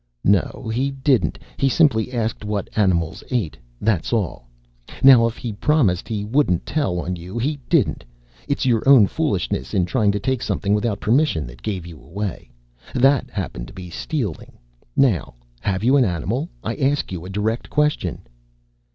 [0.25, 1.37] "No, he didn't.
[1.57, 3.55] He simply asked what animals ate.
[3.79, 4.47] That's all.
[5.03, 8.03] Now if he promised he wouldn't tell on you, he didn't.
[8.47, 12.49] It's your own foolishness in trying to take something without permission that gave you away.
[12.95, 14.57] That happened to be stealing.
[14.95, 16.49] Now have you an animal?
[16.63, 18.23] I ask you a direct question."